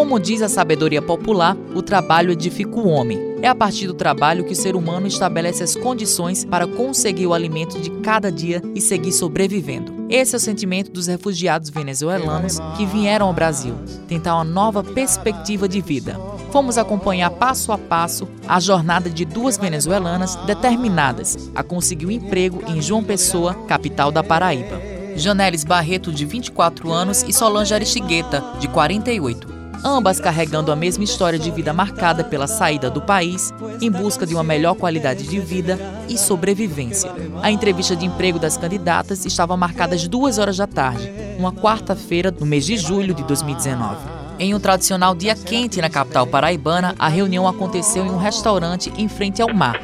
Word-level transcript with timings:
Como 0.00 0.18
diz 0.18 0.40
a 0.40 0.48
sabedoria 0.48 1.02
popular, 1.02 1.54
o 1.74 1.82
trabalho 1.82 2.32
edifica 2.32 2.80
o 2.80 2.88
homem. 2.88 3.36
É 3.42 3.48
a 3.48 3.54
partir 3.54 3.86
do 3.86 3.92
trabalho 3.92 4.44
que 4.44 4.54
o 4.54 4.56
ser 4.56 4.74
humano 4.74 5.06
estabelece 5.06 5.62
as 5.62 5.76
condições 5.76 6.42
para 6.42 6.66
conseguir 6.66 7.26
o 7.26 7.34
alimento 7.34 7.78
de 7.78 7.90
cada 8.00 8.32
dia 8.32 8.62
e 8.74 8.80
seguir 8.80 9.12
sobrevivendo. 9.12 10.06
Esse 10.08 10.34
é 10.34 10.38
o 10.38 10.40
sentimento 10.40 10.90
dos 10.90 11.06
refugiados 11.06 11.68
venezuelanos 11.68 12.58
que 12.78 12.86
vieram 12.86 13.26
ao 13.26 13.34
Brasil, 13.34 13.74
tentar 14.08 14.36
uma 14.36 14.42
nova 14.42 14.82
perspectiva 14.82 15.68
de 15.68 15.82
vida. 15.82 16.18
Fomos 16.50 16.78
acompanhar 16.78 17.28
passo 17.32 17.70
a 17.70 17.76
passo 17.76 18.26
a 18.48 18.58
jornada 18.58 19.10
de 19.10 19.26
duas 19.26 19.58
venezuelanas 19.58 20.34
determinadas 20.46 21.50
a 21.54 21.62
conseguir 21.62 22.06
um 22.06 22.10
emprego 22.10 22.62
em 22.66 22.80
João 22.80 23.04
Pessoa, 23.04 23.52
capital 23.68 24.10
da 24.10 24.24
Paraíba. 24.24 24.80
Janelis 25.14 25.62
Barreto, 25.62 26.10
de 26.10 26.24
24 26.24 26.90
anos, 26.90 27.22
e 27.22 27.34
Solange 27.34 27.74
Aristigueta, 27.74 28.42
de 28.58 28.66
48 28.66 29.49
ambas 29.84 30.20
carregando 30.20 30.70
a 30.70 30.76
mesma 30.76 31.04
história 31.04 31.38
de 31.38 31.50
vida 31.50 31.72
marcada 31.72 32.22
pela 32.22 32.46
saída 32.46 32.90
do 32.90 33.00
país 33.00 33.52
em 33.80 33.90
busca 33.90 34.26
de 34.26 34.34
uma 34.34 34.44
melhor 34.44 34.74
qualidade 34.74 35.26
de 35.26 35.40
vida 35.40 35.78
e 36.08 36.18
sobrevivência. 36.18 37.10
A 37.42 37.50
entrevista 37.50 37.96
de 37.96 38.04
emprego 38.04 38.38
das 38.38 38.56
candidatas 38.56 39.24
estava 39.24 39.56
marcada 39.56 39.94
às 39.94 40.06
duas 40.06 40.38
horas 40.38 40.56
da 40.56 40.66
tarde, 40.66 41.10
uma 41.38 41.52
quarta-feira 41.52 42.30
do 42.30 42.44
mês 42.44 42.64
de 42.64 42.76
julho 42.76 43.14
de 43.14 43.22
2019. 43.24 43.96
Em 44.38 44.54
um 44.54 44.60
tradicional 44.60 45.14
dia 45.14 45.34
quente 45.34 45.80
na 45.80 45.90
capital 45.90 46.26
paraibana, 46.26 46.94
a 46.98 47.08
reunião 47.08 47.46
aconteceu 47.46 48.04
em 48.06 48.10
um 48.10 48.16
restaurante 48.16 48.92
em 48.96 49.08
frente 49.08 49.42
ao 49.42 49.52
mar. 49.52 49.78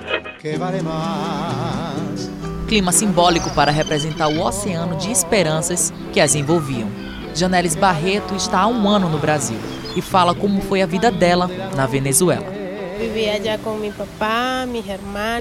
Clima 2.67 2.91
simbólico 2.91 3.51
para 3.51 3.71
representar 3.71 4.29
o 4.29 4.41
oceano 4.41 4.97
de 4.97 5.11
esperanças 5.11 5.93
que 6.13 6.21
as 6.21 6.35
envolviam. 6.35 6.89
Janelis 7.35 7.77
Barreto 7.77 8.35
está 8.35 8.61
há 8.61 8.67
um 8.67 8.89
ano 8.89 9.11
no 9.11 9.19
Brasil 9.19 9.59
e 9.97 10.03
fala 10.03 10.35
como 10.35 10.61
foi 10.61 10.83
a 10.83 10.87
vida 10.87 11.11
dela 11.11 11.51
na 11.75 11.87
Venezuela. 11.87 12.67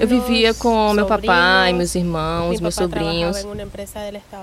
Eu 0.00 0.08
vivia 0.08 0.52
com 0.54 0.92
meu 0.92 1.06
papai, 1.06 1.72
meus 1.72 1.94
irmãos, 1.94 2.60
meus 2.60 2.74
sobrinhos. 2.74 3.46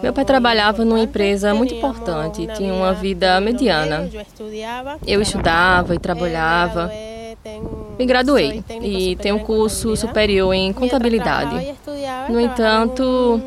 Meu 0.01 0.13
pai 0.13 0.25
trabalhava 0.25 0.83
numa 0.83 0.99
empresa 0.99 1.53
muito 1.53 1.73
importante, 1.73 2.47
tinha 2.55 2.73
uma 2.73 2.93
vida 2.93 3.39
mediana. 3.39 4.09
Eu 5.05 5.21
estudava 5.21 5.93
e 5.93 5.99
trabalhava. 5.99 6.91
Me 7.99 8.05
graduei 8.05 8.63
e 8.81 9.15
tenho 9.17 9.35
um 9.35 9.39
curso 9.39 9.95
superior 9.95 10.53
em 10.53 10.73
contabilidade. 10.73 11.75
No 12.29 12.39
entanto, 12.39 13.41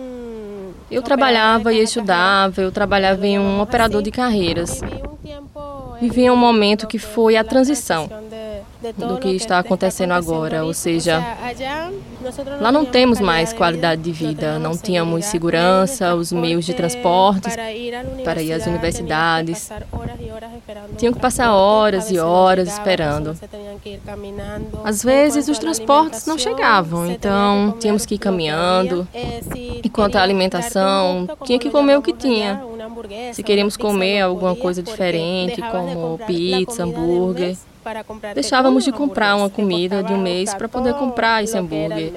eu 0.91 1.03
trabalhava 1.03 1.73
e 1.73 1.81
estudava, 1.81 2.61
eu 2.61 2.71
trabalhava 2.71 3.27
em 3.27 3.39
um 3.39 3.61
operador 3.61 4.03
de 4.03 4.11
carreiras 4.11 4.81
vivi 6.01 6.31
um 6.31 6.37
momento 6.37 6.87
que 6.87 6.99
foi 6.99 7.37
a 7.37 7.45
transição 7.45 8.09
do 8.97 9.19
que 9.19 9.29
está 9.31 9.59
acontecendo 9.59 10.13
agora, 10.13 10.65
ou 10.65 10.75
seja, 10.75 11.23
lá 12.61 12.71
não 12.71 12.85
temos 12.85 13.21
mais 13.21 13.53
qualidade 13.53 14.03
de 14.03 14.13
vida, 14.13 14.59
não 14.59 14.77
tínhamos 14.77 15.25
segurança, 15.25 16.15
os 16.15 16.31
meios 16.31 16.65
de 16.65 16.75
transportes 16.75 17.55
para 18.25 18.43
ir 18.43 18.53
às 18.53 18.67
universidades. 18.67 19.71
Tinham 20.97 21.13
que 21.13 21.21
passar 21.21 21.53
horas 21.53 22.11
e 22.11 22.19
horas 22.19 22.69
esperando. 22.69 23.37
Às 24.85 25.03
vezes 25.03 25.49
os 25.49 25.59
transportes 25.59 26.27
não 26.27 26.39
chegavam, 26.39 27.07
então 27.07 27.77
tínhamos 27.79 28.05
que 28.05 28.17
ir 28.17 28.19
caminhando. 28.19 29.07
E 29.55 29.89
quanto 29.89 30.17
à 30.17 30.23
alimentação, 30.23 31.29
tinha 31.45 31.59
que 31.59 31.71
comer 31.71 31.97
o 31.97 32.03
que 32.03 32.13
tinha. 32.13 32.61
Se 33.33 33.43
queríamos 33.43 33.77
comer 33.77 34.23
alguma 34.23 34.57
coisa 34.57 34.83
diferente, 34.83 35.63
como 35.63 36.19
pizza, 36.27 36.83
hambúrguer, 36.83 37.57
deixávamos 38.35 38.85
de 38.85 38.91
comprar 38.91 39.37
uma 39.37 39.51
comida 39.51 40.03
de 40.03 40.13
um 40.13 40.21
mês 40.21 40.53
para 40.55 40.69
poder 40.69 40.95
comprar 40.95 41.45
esse 41.45 41.57
hambúrguer. 41.57 42.13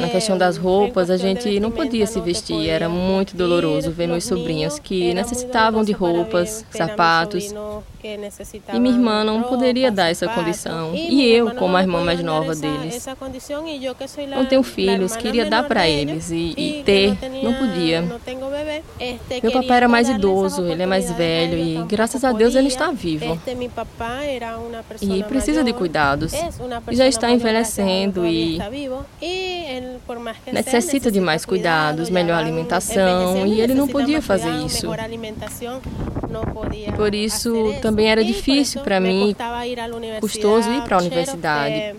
Na 0.00 0.08
questão 0.08 0.36
das 0.36 0.56
roupas, 0.56 1.10
a 1.10 1.16
gente 1.16 1.58
não 1.60 1.70
podia 1.70 2.06
se 2.06 2.20
vestir, 2.20 2.68
era 2.68 2.88
muito 2.88 3.36
doloroso 3.36 3.90
ver 3.90 4.06
meus 4.06 4.24
sobrinhos 4.24 4.78
que 4.78 5.12
necessitavam 5.14 5.84
de 5.84 5.92
roupas, 5.92 6.64
sapatos, 6.70 7.54
e 8.72 8.80
minha 8.80 8.94
irmã 8.94 9.24
não 9.24 9.42
poderia 9.42 9.90
dar 9.90 10.10
essa 10.10 10.28
condição, 10.28 10.94
e 10.94 11.24
eu, 11.26 11.54
como 11.54 11.76
a 11.76 11.80
irmã 11.80 12.04
mais 12.04 12.22
nova 12.22 12.54
deles. 12.54 13.06
Não 14.30 14.46
tenho 14.46 14.62
filhos, 14.62 15.16
queria 15.16 15.46
dar 15.46 15.64
para 15.64 15.88
eles, 15.88 16.30
e, 16.30 16.54
e 16.56 16.82
ter, 16.84 17.16
não 17.42 17.54
podia. 17.54 18.02
Meu 19.42 19.52
papai 19.52 19.76
era 19.76 19.88
mais 19.88 20.08
idoso, 20.08 20.62
ele 20.64 20.82
é 20.82 20.86
mais 20.86 21.10
velho, 21.10 21.58
e 21.58 21.82
graças 21.86 22.24
a 22.24 22.32
Deus 22.32 22.54
ele 22.54 22.68
está 22.68 22.90
vivo. 22.90 23.38
E 25.02 25.22
precisa 25.24 25.64
de 25.64 25.72
cuidados, 25.72 26.32
e 26.90 26.96
já 26.96 27.06
está 27.06 27.30
envelhecendo, 27.30 28.26
e 28.26 28.58
necessita 30.52 31.10
de 31.10 31.20
mais 31.20 31.44
cuidados, 31.44 32.10
melhor 32.10 32.38
alimentação, 32.38 33.46
e 33.46 33.60
ele 33.60 33.74
não 33.74 33.88
podia 33.88 34.22
fazer 34.22 34.50
isso. 34.64 34.86
Por 36.96 37.14
isso, 37.14 37.74
também 37.80 38.08
era 38.08 38.24
difícil 38.24 38.80
para 38.82 39.00
mim, 39.00 39.34
custoso 40.20 40.70
ir 40.70 40.82
para 40.82 40.96
a 40.96 41.00
universidade. 41.00 41.96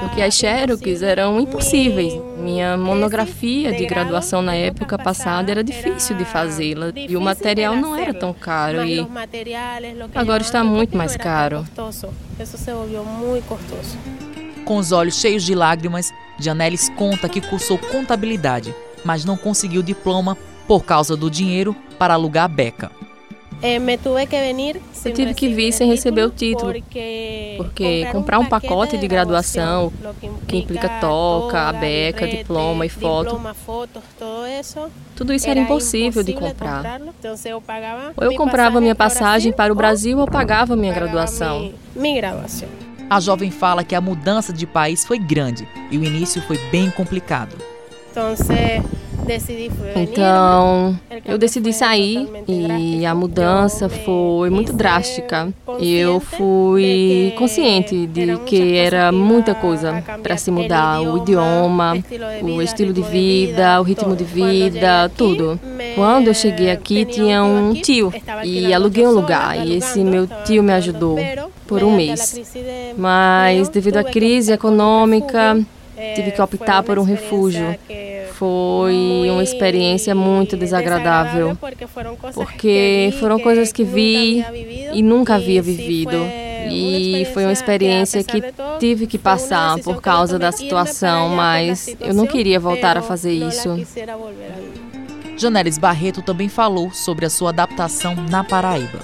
Porque 0.00 0.22
as 0.22 0.34
xerox 0.34 1.02
eram 1.02 1.40
impossíveis. 1.40 2.14
Minha 2.38 2.76
monografia 2.76 3.72
de 3.72 3.86
graduação 3.86 4.42
na 4.42 4.54
época 4.54 4.98
passada 4.98 5.50
era 5.50 5.62
difícil 5.62 6.16
de 6.16 6.24
fazê-la 6.24 6.92
e 6.94 7.16
o 7.16 7.20
material 7.20 7.76
não 7.76 7.94
era 7.94 8.14
tão 8.14 8.32
caro 8.32 8.84
e 8.84 9.06
agora 10.14 10.42
está 10.42 10.64
muito 10.64 10.96
mais 10.96 11.16
caro. 11.16 11.64
Com 14.64 14.76
os 14.76 14.92
olhos 14.92 15.16
cheios 15.16 15.42
de 15.42 15.54
lágrimas, 15.54 16.12
Janelis 16.38 16.88
conta 16.90 17.28
que 17.28 17.40
cursou 17.40 17.78
contabilidade, 17.78 18.74
mas 19.04 19.24
não 19.24 19.36
conseguiu 19.36 19.82
diploma 19.82 20.36
por 20.66 20.84
causa 20.84 21.16
do 21.16 21.30
dinheiro 21.30 21.74
para 21.98 22.14
alugar 22.14 22.44
a 22.44 22.48
beca. 22.48 22.90
Eh, 23.62 23.78
Eu 25.04 25.12
tive 25.12 25.34
que 25.34 25.48
vir 25.48 25.72
sem 25.72 25.88
receber 25.88 26.24
o 26.24 26.30
título, 26.30 26.72
porque 27.58 28.06
comprar 28.10 28.38
um 28.38 28.46
pacote 28.46 28.96
de 28.96 29.06
graduação, 29.06 29.92
que 30.48 30.56
implica 30.58 30.88
toca, 31.00 31.68
a 31.68 31.72
beca, 31.72 32.26
diploma 32.26 32.86
e 32.86 32.88
foto, 32.88 33.40
tudo 35.14 35.32
isso 35.34 35.48
era 35.48 35.60
impossível 35.60 36.22
de 36.22 36.32
comprar. 36.32 37.00
Ou 38.16 38.24
eu 38.24 38.34
comprava 38.34 38.80
minha 38.80 38.94
passagem 38.94 39.52
para 39.52 39.72
o 39.72 39.76
Brasil 39.76 40.18
ou 40.18 40.26
pagava 40.26 40.74
minha 40.74 40.94
graduação. 40.94 41.72
A 43.10 43.18
jovem 43.20 43.50
fala 43.50 43.82
que 43.82 43.94
a 43.94 44.00
mudança 44.00 44.52
de 44.52 44.66
país 44.66 45.04
foi 45.04 45.18
grande 45.18 45.68
e 45.90 45.98
o 45.98 46.04
início 46.04 46.40
foi 46.42 46.56
bem 46.70 46.90
complicado. 46.90 47.56
Então, 48.10 48.34
então, 49.96 50.98
eu 51.24 51.38
decidi 51.38 51.72
sair 51.72 52.28
e 52.48 53.04
a 53.06 53.14
mudança 53.14 53.88
foi 53.88 54.50
muito 54.50 54.72
drástica. 54.72 55.52
Eu 55.80 56.20
fui 56.20 57.32
consciente 57.36 58.06
de 58.06 58.36
que 58.38 58.76
era 58.76 59.12
muita 59.12 59.54
coisa 59.54 60.02
para 60.22 60.36
se 60.36 60.50
mudar: 60.50 61.00
o 61.00 61.18
idioma, 61.18 61.96
o 62.42 62.62
estilo 62.62 62.92
de 62.92 63.02
vida, 63.02 63.80
o 63.80 63.84
ritmo 63.84 64.16
de 64.16 64.24
vida, 64.24 65.10
tudo. 65.16 65.58
Quando 65.94 66.28
eu 66.28 66.34
cheguei 66.34 66.70
aqui, 66.70 67.04
tinha 67.04 67.42
um 67.42 67.74
tio 67.74 68.12
e 68.44 68.72
aluguei 68.72 69.06
um 69.06 69.12
lugar, 69.12 69.66
e 69.66 69.76
esse 69.76 70.02
meu 70.02 70.26
tio 70.44 70.62
me 70.62 70.72
ajudou 70.72 71.18
por 71.66 71.84
um 71.84 71.94
mês. 71.94 72.40
Mas, 72.96 73.68
devido 73.68 73.98
à 73.98 74.04
crise 74.04 74.52
econômica, 74.52 75.58
tive 76.14 76.30
que 76.32 76.42
optar 76.42 76.82
por 76.82 76.98
um 76.98 77.04
refúgio 77.04 77.76
foi 78.40 79.28
uma 79.30 79.42
experiência 79.42 80.14
muito 80.14 80.56
desagradável, 80.56 81.54
porque 82.32 83.12
foram 83.20 83.38
coisas 83.38 83.70
que 83.70 83.84
vi 83.84 84.42
e 84.94 85.02
nunca 85.02 85.34
havia 85.34 85.60
vivido. 85.60 86.16
E 86.70 87.26
foi 87.34 87.44
uma 87.44 87.52
experiência 87.52 88.24
que 88.24 88.42
tive 88.78 89.06
que 89.06 89.18
passar 89.18 89.78
por 89.80 90.00
causa 90.00 90.38
da 90.38 90.50
situação, 90.50 91.28
mas 91.28 91.94
eu 92.00 92.14
não 92.14 92.26
queria 92.26 92.58
voltar 92.58 92.96
a 92.96 93.02
fazer 93.02 93.32
isso. 93.32 93.78
Janelis 95.36 95.76
Barreto 95.76 96.22
também 96.22 96.48
falou 96.48 96.90
sobre 96.92 97.26
a 97.26 97.30
sua 97.30 97.50
adaptação 97.50 98.14
na 98.30 98.42
Paraíba. 98.42 99.00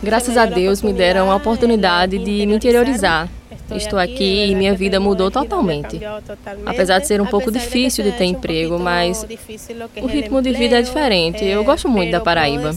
Graças 0.00 0.36
a 0.36 0.46
Deus 0.46 0.82
me 0.82 0.92
deram 0.92 1.32
a 1.32 1.34
oportunidade 1.34 2.16
de 2.18 2.46
me 2.46 2.54
interiorizar 2.54 3.28
Estou 3.76 3.98
aqui 3.98 4.46
e 4.46 4.54
minha 4.54 4.74
vida 4.74 5.00
mudou 5.00 5.30
totalmente. 5.30 6.00
Apesar 6.66 6.98
de 6.98 7.06
ser 7.06 7.20
um 7.20 7.26
pouco 7.26 7.50
difícil 7.50 8.04
de 8.04 8.12
ter 8.12 8.24
emprego, 8.24 8.78
mas 8.78 9.26
o 10.00 10.06
ritmo 10.06 10.42
de 10.42 10.52
vida 10.52 10.78
é 10.78 10.82
diferente. 10.82 11.44
Eu 11.44 11.64
gosto 11.64 11.88
muito 11.88 12.10
da 12.10 12.20
Paraíba. 12.20 12.74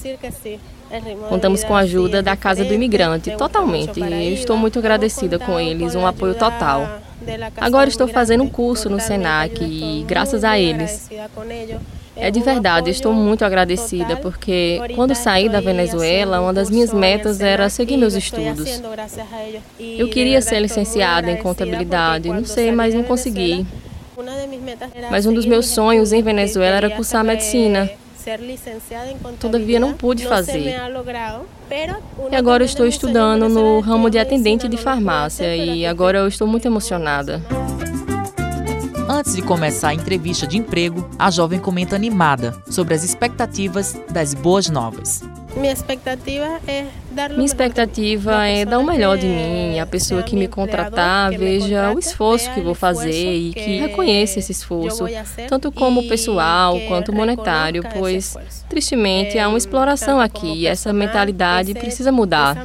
Contamos 1.30 1.64
com 1.64 1.76
a 1.76 1.80
ajuda 1.80 2.22
da 2.22 2.36
Casa 2.36 2.64
do 2.64 2.74
Imigrante, 2.74 3.32
totalmente. 3.32 4.00
E 4.00 4.34
estou 4.34 4.56
muito 4.58 4.80
agradecida 4.80 5.40
com 5.40 5.60
eles, 5.60 5.96
um 5.96 6.06
apoio 6.06 6.36
total. 6.36 7.02
Agora 7.58 7.90
estou 7.90 8.08
fazendo 8.08 8.44
um 8.44 8.50
curso 8.50 8.90
no 8.90 9.00
SENAC 9.00 9.64
e, 9.64 10.04
graças 10.08 10.44
a 10.44 10.60
eles, 10.60 11.10
É 12.16 12.32
de 12.32 12.40
verdade, 12.40 12.90
estou 12.90 13.14
muito 13.14 13.44
agradecida 13.44 14.16
porque 14.18 14.80
quando 14.96 15.14
saí 15.14 15.50
da 15.50 15.60
Venezuela, 15.60 16.40
uma 16.40 16.54
das 16.54 16.70
minhas 16.70 16.94
metas 16.94 17.42
era 17.42 17.70
seguir 17.70 17.98
meus 17.98 18.14
estudos. 18.14 18.82
Eu 19.80 20.10
queria 20.10 20.42
ser 20.42 20.60
licenciada 20.60 21.30
em 21.30 21.38
contabilidade, 21.38 22.30
não 22.30 22.46
sei, 22.46 22.72
mas 22.72 22.94
não 22.94 23.04
consegui. 23.04 23.66
Mas 25.12 25.26
um 25.26 25.34
dos 25.34 25.46
meus 25.46 25.68
sonhos 25.68 26.14
em 26.14 26.22
Venezuela 26.22 26.78
era 26.78 26.90
cursar 26.90 27.24
medicina. 27.24 27.90
Todavia 29.40 29.80
não 29.80 29.94
pude 29.94 30.26
fazer. 30.26 30.76
E 32.32 32.36
agora 32.36 32.64
eu 32.64 32.66
estou 32.66 32.88
estudando 32.88 33.48
no 33.48 33.80
ramo 33.82 34.10
de 34.10 34.18
atendente 34.18 34.68
de 34.68 34.78
farmácia 34.78 35.56
e 35.56 35.86
agora 35.86 36.20
eu 36.20 36.28
estou 36.28 36.48
muito 36.48 36.66
emocionada. 36.66 37.42
Antes 39.08 39.36
de 39.36 39.44
começar 39.44 39.90
a 39.90 39.94
entrevista 39.94 40.48
de 40.48 40.58
emprego, 40.58 41.08
a 41.20 41.30
jovem 41.30 41.60
comenta 41.60 41.96
animada 41.96 42.56
sobre 42.68 42.96
as 42.96 43.04
expectativas 43.04 43.96
das 44.10 44.34
boas 44.34 44.68
novas. 44.68 45.22
Minha 45.56 45.72
expectativa 45.72 46.60
é 46.68 46.88
dar 47.12 47.30
Minha 47.30 47.46
expectativa 47.46 48.46
é 48.48 48.66
dar 48.66 48.80
o 48.80 48.84
melhor 48.84 49.16
de 49.16 49.28
mim, 49.28 49.80
a 49.80 49.86
pessoa 49.86 50.24
que 50.24 50.36
me 50.36 50.48
contratar 50.48 51.32
veja 51.38 51.94
o 51.94 52.00
esforço 52.00 52.52
que 52.54 52.62
vou 52.62 52.74
fazer 52.74 53.36
e 53.36 53.54
que 53.54 53.78
reconheça 53.78 54.40
esse 54.40 54.52
esforço, 54.52 55.06
tanto 55.48 55.72
como 55.72 56.08
pessoal 56.08 56.80
quanto 56.88 57.14
monetário, 57.14 57.84
pois 57.94 58.36
tristemente 58.68 59.38
há 59.38 59.48
uma 59.48 59.58
exploração 59.58 60.20
aqui 60.20 60.52
e 60.62 60.68
essa 60.68 60.92
mentalidade 60.92 61.76
precisa 61.76 62.12
mudar. 62.12 62.58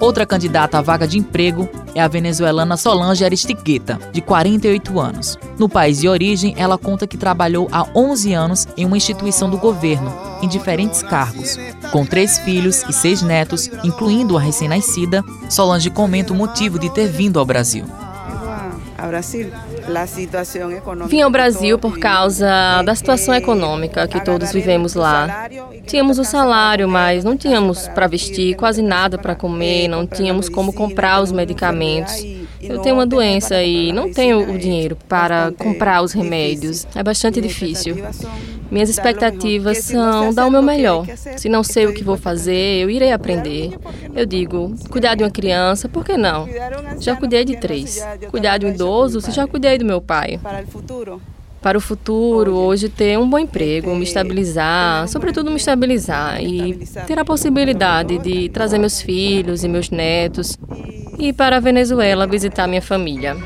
Outra 0.00 0.26
candidata 0.26 0.76
à 0.78 0.82
vaga 0.82 1.06
de 1.06 1.18
emprego 1.18 1.68
é 1.96 2.02
a 2.02 2.08
venezuelana 2.08 2.76
Solange 2.76 3.24
Aristiqueta, 3.24 3.98
de 4.12 4.20
48 4.20 5.00
anos. 5.00 5.38
No 5.58 5.66
país 5.66 5.98
de 5.98 6.08
origem, 6.08 6.54
ela 6.58 6.76
conta 6.76 7.06
que 7.06 7.16
trabalhou 7.16 7.68
há 7.72 7.86
11 7.94 8.34
anos 8.34 8.68
em 8.76 8.84
uma 8.84 8.98
instituição 8.98 9.48
do 9.48 9.56
governo, 9.56 10.12
em 10.42 10.46
diferentes 10.46 11.02
cargos. 11.02 11.58
Com 11.90 12.04
três 12.04 12.38
filhos 12.40 12.84
e 12.86 12.92
seis 12.92 13.22
netos, 13.22 13.70
incluindo 13.82 14.36
a 14.36 14.40
recém-nascida, 14.40 15.24
Solange 15.48 15.88
comenta 15.88 16.34
o 16.34 16.36
motivo 16.36 16.78
de 16.78 16.90
ter 16.90 17.08
vindo 17.08 17.38
ao 17.38 17.46
Brasil. 17.46 17.86
Vim 21.08 21.22
ao 21.22 21.30
Brasil 21.30 21.78
por 21.78 21.98
causa 21.98 22.82
da 22.82 22.94
situação 22.94 23.34
econômica 23.34 24.06
que 24.08 24.24
todos 24.24 24.52
vivemos 24.52 24.94
lá. 24.94 25.48
Tínhamos 25.86 26.18
o 26.18 26.24
salário, 26.24 26.88
mas 26.88 27.24
não 27.24 27.36
tínhamos 27.36 27.88
para 27.88 28.06
vestir, 28.06 28.56
quase 28.56 28.82
nada 28.82 29.18
para 29.18 29.34
comer, 29.34 29.88
não 29.88 30.06
tínhamos 30.06 30.48
como 30.48 30.72
comprar 30.72 31.22
os 31.22 31.32
medicamentos. 31.32 32.24
Eu 32.60 32.80
tenho 32.80 32.96
uma 32.96 33.06
doença 33.06 33.62
e 33.62 33.92
não 33.92 34.12
tenho 34.12 34.50
o 34.52 34.58
dinheiro 34.58 34.96
para 35.08 35.52
comprar 35.52 36.02
os 36.02 36.12
remédios. 36.12 36.86
É 36.94 37.02
bastante 37.02 37.40
difícil. 37.40 37.96
Minhas 38.70 38.88
expectativas 38.88 39.78
são 39.78 40.34
dar 40.34 40.46
o 40.46 40.50
meu 40.50 40.62
melhor. 40.62 41.06
Se 41.36 41.48
não 41.48 41.62
sei 41.62 41.86
o 41.86 41.94
que 41.94 42.02
vou 42.02 42.16
fazer, 42.16 42.82
eu 42.82 42.90
irei 42.90 43.12
aprender. 43.12 43.78
Eu 44.14 44.26
digo, 44.26 44.74
cuidar 44.90 45.14
de 45.14 45.22
uma 45.22 45.30
criança, 45.30 45.88
por 45.88 46.04
que 46.04 46.16
não? 46.16 46.48
Já 46.98 47.14
cuidei 47.14 47.44
de 47.44 47.56
três. 47.56 48.04
Cuidar 48.30 48.58
de 48.58 48.66
um 48.66 48.70
idoso, 48.70 49.20
se 49.20 49.30
já 49.30 49.46
cuidei 49.46 49.78
do 49.78 49.84
meu 49.84 50.00
pai. 50.00 50.40
Para 51.62 51.78
o 51.78 51.80
futuro, 51.80 52.52
hoje. 52.52 52.88
ter 52.88 53.18
um 53.18 53.28
bom 53.28 53.38
emprego, 53.38 53.94
me 53.94 54.04
estabilizar, 54.04 55.08
sobretudo 55.08 55.50
me 55.50 55.56
estabilizar 55.56 56.42
e 56.42 56.86
ter 57.06 57.18
a 57.18 57.24
possibilidade 57.24 58.18
de 58.18 58.48
trazer 58.48 58.78
meus 58.78 59.00
filhos 59.00 59.64
e 59.64 59.68
meus 59.68 59.90
netos 59.90 60.56
e 61.18 61.28
ir 61.28 61.32
para 61.32 61.56
a 61.56 61.60
Venezuela 61.60 62.26
visitar 62.26 62.66
minha 62.66 62.82
família. 62.82 63.36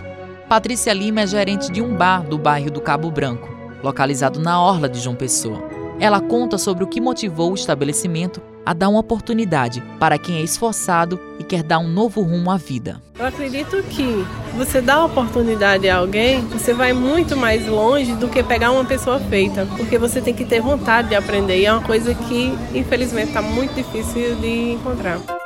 Patrícia 0.48 0.92
Lima 0.92 1.22
é 1.22 1.26
gerente 1.26 1.70
de 1.70 1.80
um 1.80 1.94
bar 1.94 2.22
do 2.24 2.36
bairro 2.36 2.70
do 2.70 2.80
Cabo 2.80 3.10
Branco, 3.10 3.48
localizado 3.82 4.40
na 4.40 4.60
orla 4.60 4.88
de 4.88 4.98
João 4.98 5.14
Pessoa. 5.14 5.62
Ela 6.00 6.20
conta 6.20 6.56
sobre 6.58 6.82
o 6.82 6.86
que 6.86 7.00
motivou 7.00 7.52
o 7.52 7.54
estabelecimento 7.54 8.40
a 8.64 8.72
dar 8.72 8.88
uma 8.88 9.00
oportunidade 9.00 9.82
para 9.98 10.18
quem 10.18 10.36
é 10.36 10.42
esforçado 10.42 11.20
e 11.38 11.44
quer 11.44 11.62
dar 11.62 11.78
um 11.78 11.88
novo 11.88 12.22
rumo 12.22 12.50
à 12.50 12.56
vida. 12.56 13.00
Eu 13.18 13.26
acredito 13.26 13.82
que 13.84 14.24
você 14.56 14.80
dá 14.80 15.04
oportunidade 15.04 15.88
a 15.88 15.96
alguém, 15.96 16.40
você 16.42 16.72
vai 16.72 16.92
muito 16.92 17.36
mais 17.36 17.66
longe 17.66 18.14
do 18.14 18.28
que 18.28 18.42
pegar 18.42 18.70
uma 18.70 18.84
pessoa 18.84 19.20
feita, 19.20 19.66
porque 19.76 19.98
você 19.98 20.20
tem 20.20 20.34
que 20.34 20.44
ter 20.44 20.60
vontade 20.60 21.08
de 21.08 21.14
aprender 21.14 21.58
e 21.58 21.66
é 21.66 21.72
uma 21.72 21.82
coisa 21.82 22.14
que, 22.14 22.52
infelizmente, 22.74 23.28
está 23.28 23.42
muito 23.42 23.74
difícil 23.74 24.36
de 24.36 24.72
encontrar. 24.72 25.39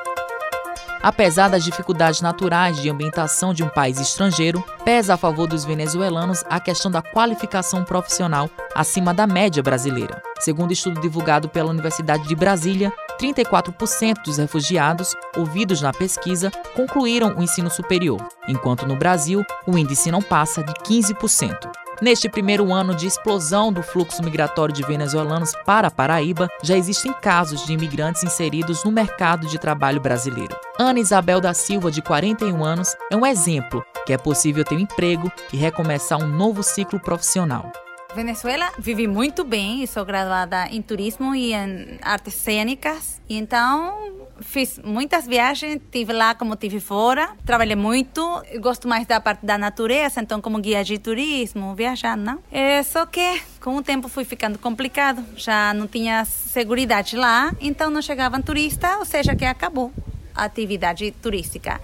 Apesar 1.05 1.51
das 1.51 1.63
dificuldades 1.63 2.23
naturais 2.23 2.81
de 2.81 2.89
ambientação 2.89 3.53
de 3.53 3.63
um 3.63 3.69
país 3.69 4.01
estrangeiro, 4.01 4.65
pesa 4.87 5.13
a 5.13 5.17
favor 5.19 5.47
dos 5.47 5.63
venezuelanos 5.63 6.43
a 6.49 6.59
questão 6.59 6.91
da 6.91 7.03
qualificação 7.03 7.85
profissional 7.85 8.49
acima 8.75 9.13
da 9.13 9.27
média 9.27 9.63
brasileira. 9.63 10.23
Segundo 10.41 10.73
estudo 10.73 11.03
divulgado 11.03 11.47
pela 11.47 11.69
Universidade 11.69 12.27
de 12.27 12.35
Brasília, 12.35 12.91
34% 13.21 14.23
dos 14.25 14.39
refugiados 14.39 15.15
ouvidos 15.37 15.83
na 15.83 15.93
pesquisa 15.93 16.51
concluíram 16.75 17.37
o 17.37 17.43
ensino 17.43 17.69
superior, 17.69 18.27
enquanto 18.49 18.87
no 18.87 18.97
Brasil 18.97 19.45
o 19.67 19.77
índice 19.77 20.11
não 20.11 20.23
passa 20.23 20.63
de 20.63 20.73
15%. 20.73 21.84
Neste 22.03 22.29
primeiro 22.29 22.73
ano 22.73 22.95
de 22.95 23.07
explosão 23.07 23.73
do 23.73 23.83
fluxo 23.83 24.23
migratório 24.23 24.75
de 24.75 24.83
venezuelanos 24.83 25.53
para 25.65 25.91
Paraíba, 25.91 26.49
já 26.63 26.77
existem 26.77 27.13
casos 27.13 27.65
de 27.65 27.73
imigrantes 27.73 28.25
inseridos 28.25 28.83
no 28.85 28.91
mercado 28.91 29.47
de 29.47 29.59
trabalho 29.59 30.01
brasileiro. 30.01 30.57
Ana 30.79 30.99
Isabel 30.99 31.41
da 31.41 31.55
Silva, 31.55 31.91
de 31.91 32.03
41 32.03 32.65
anos, 32.65 32.97
é 33.11 33.17
um 33.17 33.25
exemplo 33.25 33.85
que 34.05 34.13
é 34.13 34.19
possível 34.19 34.65
ter 34.65 34.75
um 34.75 34.81
emprego 34.81 35.31
e 35.53 35.57
recomeçar 35.57 36.21
um 36.21 36.27
novo 36.27 36.63
ciclo 36.63 36.99
profissional. 36.99 37.73
Venezuela 38.15 38.71
vivi 38.79 39.07
muito 39.09 39.45
bem, 39.45 39.87
sou 39.87 40.05
graduada 40.05 40.67
em 40.69 40.83
turismo 40.83 41.35
e 41.35 41.53
em 41.53 41.99
artes 42.03 42.35
cênicas, 42.35 43.21
então 43.29 44.24
fiz 44.41 44.81
muitas 44.85 45.27
viagens, 45.27 45.81
tive 45.91 46.13
lá 46.13 46.35
como 46.35 46.57
tive 46.57 46.81
fora, 46.81 47.31
trabalhei 47.45 47.77
muito, 47.77 48.43
gosto 48.61 48.89
mais 48.89 49.07
da 49.07 49.21
parte 49.21 49.45
da 49.45 49.57
natureza, 49.57 50.21
então 50.21 50.41
como 50.41 50.59
guia 50.59 50.83
de 50.85 50.99
turismo, 50.99 51.75
viajando, 51.75 52.25
não? 52.25 52.39
É, 52.51 52.83
só 52.83 53.07
que 53.07 53.41
com 53.61 53.77
o 53.77 53.83
tempo 53.83 54.09
fui 54.09 54.25
ficando 54.25 54.59
complicado, 54.59 55.25
já 55.37 55.73
não 55.75 55.87
tinha 55.87 56.25
segurança 56.25 56.75
lá, 57.15 57.55
então 57.61 57.91
não 57.91 58.03
chegavam 58.03 58.43
turistas, 58.43 58.99
ou 58.99 59.05
seja, 59.05 59.35
que 59.35 59.45
acabou 59.45 59.93
a 60.35 60.45
atividade 60.45 61.11
turística. 61.23 61.81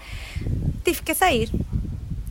Tive 0.84 1.02
que 1.02 1.14
sair. 1.14 1.50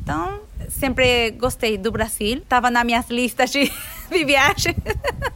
Então, 0.01 0.41
sempre 0.69 1.31
gostei 1.31 1.77
do 1.77 1.91
Brasil, 1.91 2.39
estava 2.39 2.69
nas 2.69 2.83
minhas 2.83 3.07
listas 3.11 3.49
de, 3.49 3.71
de 4.11 4.25
viagem, 4.25 4.75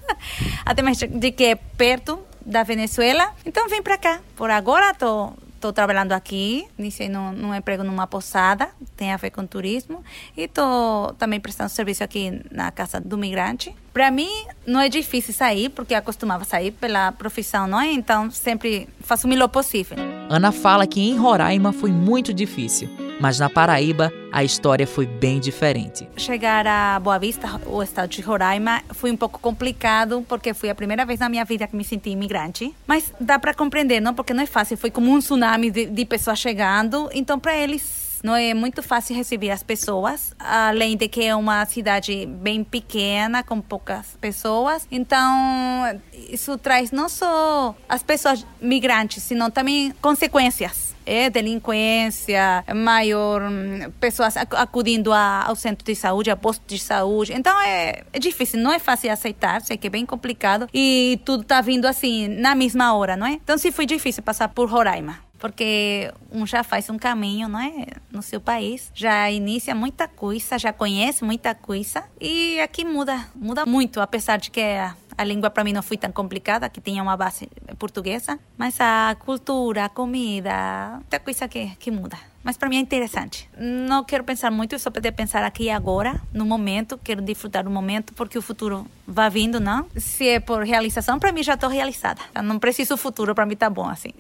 até 0.65 0.81
mais 0.81 0.97
de 0.97 1.31
que 1.31 1.45
é 1.45 1.55
perto 1.55 2.19
da 2.45 2.63
Venezuela. 2.63 3.33
Então 3.45 3.67
vim 3.67 3.81
para 3.81 3.97
cá. 3.97 4.19
Por 4.35 4.49
agora 4.49 4.91
estou 4.91 5.35
Estou 5.63 5.71
trabalhando 5.71 6.11
aqui, 6.11 6.67
iniciei 6.77 7.07
num, 7.07 7.31
num, 7.31 7.55
emprego 7.55 7.85
numa 7.85 8.05
posada, 8.05 8.67
tem 8.97 9.13
a 9.13 9.15
ver 9.15 9.29
com 9.29 9.47
turismo, 9.47 10.03
e 10.35 10.41
estou 10.41 11.13
também 11.13 11.39
prestando 11.39 11.69
serviço 11.69 12.03
aqui 12.03 12.41
na 12.51 12.69
Casa 12.69 12.99
do 12.99 13.17
Migrante. 13.17 13.73
Para 13.93 14.11
mim, 14.11 14.27
não 14.67 14.81
é 14.81 14.89
difícil 14.89 15.33
sair, 15.33 15.69
porque 15.69 15.93
acostumava 15.93 16.43
sair 16.43 16.71
pela 16.71 17.13
profissão, 17.13 17.65
não 17.65 17.79
é? 17.79 17.93
Então, 17.93 18.29
sempre 18.29 18.89
faço 18.99 19.25
o 19.25 19.29
melhor 19.29 19.47
possível. 19.47 19.95
Ana 20.29 20.51
fala 20.51 20.85
que 20.85 20.99
em 20.99 21.15
Roraima 21.15 21.71
foi 21.71 21.93
muito 21.93 22.33
difícil 22.33 22.89
mas 23.23 23.39
na 23.39 23.49
Paraíba 23.49 24.11
a 24.33 24.43
história 24.43 24.85
foi 24.85 25.05
bem 25.05 25.39
diferente. 25.39 26.05
Chegar 26.17 26.67
a 26.67 26.99
Boa 26.99 27.17
Vista, 27.17 27.47
o 27.65 27.81
estado 27.81 28.09
de 28.09 28.21
Roraima, 28.21 28.83
foi 28.89 29.13
um 29.13 29.15
pouco 29.15 29.39
complicado 29.39 30.25
porque 30.27 30.53
foi 30.53 30.69
a 30.69 30.75
primeira 30.75 31.05
vez 31.05 31.21
na 31.21 31.29
minha 31.29 31.45
vida 31.45 31.65
que 31.65 31.73
me 31.73 31.85
senti 31.85 32.09
imigrante. 32.09 32.75
Mas 32.85 33.13
dá 33.21 33.39
para 33.39 33.53
compreender, 33.53 34.01
não? 34.01 34.13
Porque 34.13 34.33
não 34.33 34.43
é 34.43 34.45
fácil. 34.45 34.75
Foi 34.75 34.91
como 34.91 35.09
um 35.09 35.19
tsunami 35.19 35.71
de, 35.71 35.85
de 35.85 36.03
pessoas 36.03 36.37
chegando. 36.37 37.09
Então, 37.13 37.39
para 37.39 37.55
eles 37.55 38.19
não 38.21 38.35
é 38.35 38.53
muito 38.53 38.83
fácil 38.83 39.15
receber 39.15 39.51
as 39.51 39.63
pessoas, 39.63 40.35
além 40.37 40.97
de 40.97 41.07
que 41.07 41.23
é 41.23 41.33
uma 41.33 41.65
cidade 41.65 42.25
bem 42.25 42.61
pequena, 42.61 43.41
com 43.41 43.61
poucas 43.61 44.17
pessoas. 44.19 44.85
Então, 44.91 45.97
isso 46.29 46.57
traz 46.57 46.91
não 46.91 47.07
só 47.07 47.73
as 47.87 48.03
pessoas 48.03 48.45
migrantes, 48.59 49.23
senão 49.23 49.49
também 49.49 49.93
consequências 50.01 50.92
é 51.05 51.29
delinquência, 51.29 52.63
maior 52.75 53.41
hum, 53.41 53.91
pessoas 53.99 54.35
acudindo 54.37 55.11
ao 55.13 55.55
centro 55.55 55.85
de 55.85 55.95
saúde, 55.95 56.29
a 56.29 56.35
posto 56.35 56.63
de 56.67 56.79
saúde. 56.79 57.33
Então 57.33 57.59
é, 57.61 58.03
é 58.11 58.19
difícil, 58.19 58.59
não 58.59 58.71
é 58.71 58.79
fácil 58.79 59.11
aceitar, 59.11 59.61
sei 59.61 59.77
que 59.77 59.87
é 59.87 59.89
bem 59.89 60.05
complicado 60.05 60.67
e 60.73 61.19
tudo 61.25 61.43
está 61.43 61.61
vindo 61.61 61.85
assim 61.85 62.27
na 62.27 62.55
mesma 62.55 62.93
hora, 62.93 63.15
não 63.15 63.25
é? 63.25 63.33
Então 63.33 63.57
sim 63.57 63.71
foi 63.71 63.85
difícil 63.85 64.23
passar 64.23 64.49
por 64.49 64.69
Roraima 64.69 65.19
porque 65.43 66.09
um 66.31 66.47
já 66.47 66.63
faz 66.63 66.89
um 66.89 66.97
caminho, 66.97 67.49
não 67.49 67.59
é, 67.59 67.87
no 68.09 68.21
seu 68.21 68.39
país, 68.39 68.89
já 68.95 69.29
inicia 69.29 69.75
muita 69.75 70.07
coisa, 70.07 70.57
já 70.57 70.71
conhece 70.71 71.21
muita 71.25 71.53
coisa 71.53 72.05
e 72.17 72.61
aqui 72.61 72.85
muda, 72.85 73.27
muda 73.35 73.65
muito, 73.65 73.99
apesar 73.99 74.37
de 74.37 74.49
que 74.49 74.61
a, 74.61 74.95
A 75.17 75.23
língua 75.23 75.49
para 75.49 75.63
mim 75.63 75.73
não 75.73 75.83
foi 75.83 75.97
tão 75.97 76.11
complicada, 76.11 76.69
que 76.69 76.81
tinha 76.81 77.01
uma 77.01 77.15
base 77.15 77.49
portuguesa, 77.77 78.39
mas 78.57 78.79
a 78.79 79.15
cultura, 79.19 79.85
a 79.85 79.89
comida, 79.89 80.91
muita 80.93 81.19
coisa 81.19 81.47
que, 81.47 81.75
que 81.77 81.91
muda. 81.91 82.17
Mas 82.43 82.57
para 82.57 82.67
mim 82.67 82.75
é 82.75 82.79
interessante. 82.79 83.49
Não 83.57 84.03
quero 84.03 84.23
pensar 84.23 84.51
muito, 84.51 84.77
só 84.77 84.91
poder 84.91 85.13
pensar 85.13 85.43
aqui 85.43 85.63
e 85.63 85.69
agora, 85.69 86.21
no 86.33 86.45
momento. 86.45 86.99
Quero 87.01 87.21
desfrutar 87.21 87.63
do 87.63 87.69
momento, 87.69 88.13
porque 88.13 88.37
o 88.37 88.41
futuro 88.41 88.85
vai 89.07 89.29
vindo, 89.29 89.61
não? 89.61 89.87
Se 89.95 90.27
é 90.27 90.39
por 90.41 90.61
realização, 90.63 91.17
para 91.19 91.31
mim 91.31 91.41
já 91.41 91.53
estou 91.53 91.69
realizada. 91.69 92.21
Eu 92.35 92.43
não 92.43 92.59
preciso 92.59 92.95
o 92.95 92.97
futuro, 92.97 93.33
para 93.33 93.45
mim 93.45 93.55
tá 93.55 93.69
bom 93.69 93.87
assim. 93.87 94.11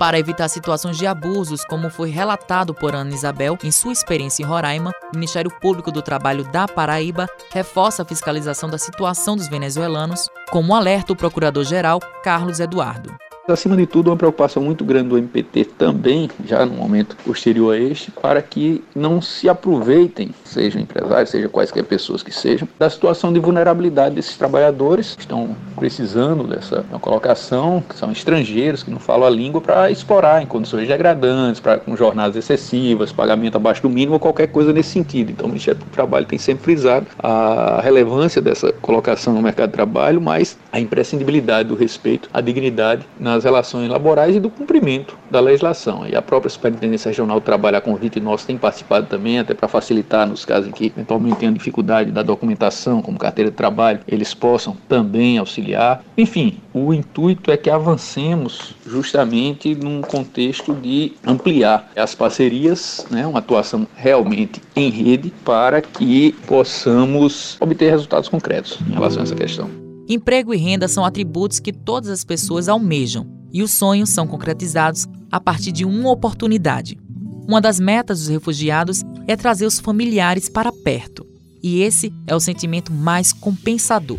Para 0.00 0.18
evitar 0.18 0.48
situações 0.48 0.96
de 0.96 1.06
abusos, 1.06 1.62
como 1.62 1.90
foi 1.90 2.08
relatado 2.08 2.72
por 2.72 2.94
Ana 2.94 3.14
Isabel 3.14 3.58
em 3.62 3.70
sua 3.70 3.92
experiência 3.92 4.42
em 4.42 4.46
Roraima, 4.46 4.92
o 5.12 5.14
Ministério 5.14 5.50
Público 5.60 5.92
do 5.92 6.00
Trabalho 6.00 6.42
da 6.42 6.66
Paraíba 6.66 7.28
reforça 7.52 8.00
a 8.00 8.06
fiscalização 8.06 8.70
da 8.70 8.78
situação 8.78 9.36
dos 9.36 9.46
venezuelanos, 9.46 10.30
como 10.50 10.74
alerta 10.74 11.12
o 11.12 11.16
Procurador-Geral 11.16 12.00
Carlos 12.24 12.60
Eduardo. 12.60 13.14
Acima 13.52 13.76
de 13.76 13.86
tudo, 13.86 14.10
uma 14.10 14.16
preocupação 14.16 14.62
muito 14.62 14.84
grande 14.84 15.08
do 15.08 15.18
MPT 15.18 15.64
também, 15.76 16.30
já 16.44 16.64
no 16.64 16.72
momento 16.72 17.16
posterior 17.24 17.74
a 17.74 17.78
este, 17.78 18.10
para 18.10 18.40
que 18.40 18.82
não 18.94 19.20
se 19.20 19.48
aproveitem, 19.48 20.30
sejam 20.44 20.80
empresários, 20.80 21.30
seja 21.30 21.48
quaisquer 21.48 21.84
pessoas 21.84 22.22
que 22.22 22.32
sejam, 22.32 22.68
da 22.78 22.88
situação 22.88 23.32
de 23.32 23.40
vulnerabilidade 23.40 24.14
desses 24.14 24.36
trabalhadores 24.36 25.14
que 25.14 25.22
estão 25.22 25.56
precisando 25.76 26.44
dessa 26.44 26.84
colocação, 27.00 27.82
que 27.88 27.96
são 27.96 28.12
estrangeiros, 28.12 28.82
que 28.82 28.90
não 28.90 29.00
falam 29.00 29.26
a 29.26 29.30
língua, 29.30 29.60
para 29.60 29.90
explorar 29.90 30.42
em 30.42 30.46
condições 30.46 30.86
degradantes, 30.86 31.60
para 31.60 31.78
com 31.78 31.96
jornadas 31.96 32.36
excessivas, 32.36 33.12
pagamento 33.12 33.56
abaixo 33.56 33.82
do 33.82 33.90
mínimo 33.90 34.14
ou 34.14 34.20
qualquer 34.20 34.48
coisa 34.48 34.72
nesse 34.72 34.90
sentido. 34.90 35.30
Então, 35.30 35.46
o 35.46 35.48
Ministério 35.48 35.80
do 35.80 35.86
Trabalho 35.86 36.26
tem 36.26 36.38
sempre 36.38 36.64
frisado 36.64 37.06
a 37.18 37.80
relevância 37.82 38.40
dessa 38.40 38.72
colocação 38.72 39.32
no 39.34 39.42
mercado 39.42 39.70
de 39.70 39.74
trabalho, 39.74 40.20
mas 40.20 40.58
a 40.72 40.78
imprescindibilidade 40.78 41.68
do 41.68 41.74
respeito 41.74 42.28
à 42.32 42.40
dignidade 42.40 43.06
nas 43.18 43.39
das 43.40 43.44
relações 43.44 43.88
laborais 43.88 44.36
e 44.36 44.40
do 44.40 44.50
cumprimento 44.50 45.16
da 45.30 45.40
legislação. 45.40 46.06
E 46.06 46.14
a 46.14 46.22
própria 46.22 46.50
Superintendência 46.50 47.08
Regional 47.08 47.40
do 47.40 47.44
Trabalho, 47.44 47.78
a 47.78 47.80
convite 47.80 48.20
nosso, 48.20 48.46
tem 48.46 48.58
participado 48.58 49.06
também, 49.06 49.38
até 49.38 49.54
para 49.54 49.66
facilitar 49.66 50.28
nos 50.28 50.44
casos 50.44 50.68
em 50.68 50.72
que 50.72 50.86
eventualmente 50.86 51.36
tenham 51.36 51.52
dificuldade 51.52 52.10
da 52.10 52.22
documentação, 52.22 53.00
como 53.00 53.18
carteira 53.18 53.50
de 53.50 53.56
trabalho, 53.56 54.00
eles 54.06 54.34
possam 54.34 54.76
também 54.88 55.38
auxiliar. 55.38 56.04
Enfim, 56.16 56.58
o 56.72 56.92
intuito 56.92 57.50
é 57.50 57.56
que 57.56 57.70
avancemos 57.70 58.74
justamente 58.86 59.74
num 59.74 60.02
contexto 60.02 60.74
de 60.74 61.12
ampliar 61.26 61.90
as 61.96 62.14
parcerias, 62.14 63.06
né, 63.10 63.26
uma 63.26 63.38
atuação 63.38 63.86
realmente 63.96 64.60
em 64.76 64.90
rede, 64.90 65.32
para 65.44 65.80
que 65.80 66.32
possamos 66.46 67.56
obter 67.60 67.90
resultados 67.90 68.28
concretos 68.28 68.78
em 68.88 68.92
relação 68.92 69.20
a 69.20 69.24
essa 69.24 69.34
questão. 69.34 69.79
Emprego 70.12 70.52
e 70.52 70.56
renda 70.56 70.88
são 70.88 71.04
atributos 71.04 71.60
que 71.60 71.72
todas 71.72 72.10
as 72.10 72.24
pessoas 72.24 72.68
almejam, 72.68 73.28
e 73.52 73.62
os 73.62 73.70
sonhos 73.70 74.10
são 74.10 74.26
concretizados 74.26 75.06
a 75.30 75.38
partir 75.38 75.70
de 75.70 75.84
uma 75.84 76.10
oportunidade. 76.10 76.98
Uma 77.46 77.60
das 77.60 77.78
metas 77.78 78.18
dos 78.18 78.28
refugiados 78.28 79.02
é 79.28 79.36
trazer 79.36 79.66
os 79.66 79.78
familiares 79.78 80.48
para 80.48 80.72
perto, 80.72 81.24
e 81.62 81.82
esse 81.82 82.12
é 82.26 82.34
o 82.34 82.40
sentimento 82.40 82.92
mais 82.92 83.32
compensador. 83.32 84.18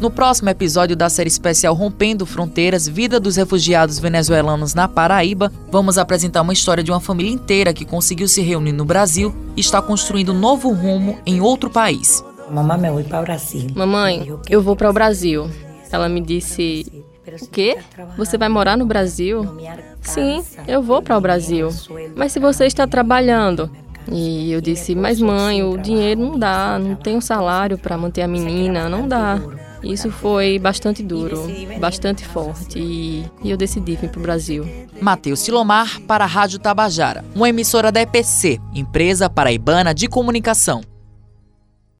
No 0.00 0.08
próximo 0.08 0.50
episódio 0.50 0.94
da 0.94 1.08
série 1.08 1.28
especial 1.28 1.74
Rompendo 1.74 2.24
Fronteiras 2.24 2.86
Vida 2.86 3.18
dos 3.18 3.34
Refugiados 3.34 3.98
Venezuelanos 3.98 4.72
na 4.72 4.86
Paraíba, 4.86 5.52
vamos 5.68 5.98
apresentar 5.98 6.42
uma 6.42 6.52
história 6.52 6.82
de 6.82 6.92
uma 6.92 7.00
família 7.00 7.32
inteira 7.32 7.74
que 7.74 7.84
conseguiu 7.84 8.28
se 8.28 8.40
reunir 8.40 8.72
no 8.72 8.84
Brasil 8.84 9.34
e 9.56 9.60
está 9.60 9.82
construindo 9.82 10.32
um 10.32 10.38
novo 10.38 10.70
rumo 10.72 11.18
em 11.26 11.40
outro 11.40 11.68
país. 11.68 12.22
Mamãe, 12.52 12.86
eu 12.86 12.92
vou 12.92 13.04
para 13.04 13.20
o 13.20 13.22
Brasil. 13.22 13.66
Mamãe, 13.74 14.38
eu 14.50 14.62
vou 14.62 14.76
para 14.76 14.90
o 14.90 14.92
Brasil. 14.92 15.50
Ela 15.90 16.06
me 16.08 16.20
disse: 16.20 17.04
O 17.40 17.46
quê? 17.46 17.78
Você 18.16 18.36
vai 18.36 18.50
morar 18.50 18.76
no 18.76 18.84
Brasil? 18.84 19.56
Sim, 20.02 20.44
eu 20.68 20.82
vou 20.82 21.00
para 21.00 21.16
o 21.16 21.20
Brasil. 21.20 21.70
Mas 22.14 22.32
se 22.32 22.38
você 22.38 22.66
está 22.66 22.86
trabalhando. 22.86 23.70
E 24.10 24.52
eu 24.52 24.60
disse: 24.60 24.94
Mas 24.94 25.18
mãe, 25.18 25.62
o 25.62 25.78
dinheiro 25.78 26.20
não 26.20 26.38
dá, 26.38 26.78
não 26.78 26.94
tenho 26.94 27.22
salário 27.22 27.78
para 27.78 27.96
manter 27.96 28.20
a 28.20 28.28
menina, 28.28 28.88
não 28.88 29.08
dá. 29.08 29.40
Isso 29.82 30.10
foi 30.10 30.58
bastante 30.58 31.02
duro, 31.02 31.48
bastante 31.80 32.24
forte 32.24 32.78
e, 32.78 33.24
e 33.42 33.50
eu 33.50 33.56
decidi 33.56 33.96
vir 33.96 34.10
para 34.10 34.20
o 34.20 34.22
Brasil. 34.22 34.64
Matheus 35.00 35.40
Silomar 35.40 36.00
para 36.02 36.22
a 36.22 36.26
Rádio 36.26 36.60
Tabajara, 36.60 37.24
uma 37.34 37.48
emissora 37.48 37.90
da 37.90 38.00
EPC, 38.00 38.60
Empresa 38.74 39.28
Paraibana 39.28 39.92
de 39.92 40.06
Comunicação. 40.06 40.82